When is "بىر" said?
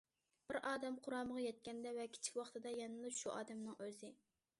0.51-0.57